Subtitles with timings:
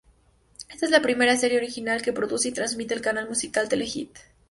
[0.67, 4.17] Esta es la primera serie original que produce y transmite el canal musical Telehit.